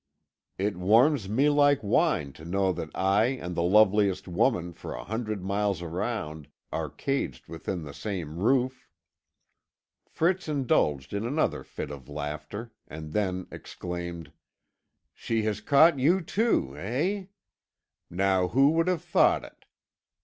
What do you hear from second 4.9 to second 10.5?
a hundred miles round are caged within the same roof." Fritz